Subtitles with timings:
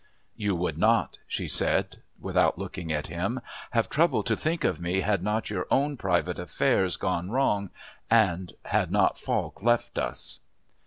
[0.35, 5.01] "You would not," she said, without looking at him, "have troubled to think of me
[5.01, 7.69] had not your own private affairs gone wrong
[8.09, 10.39] and had not Falk left us!"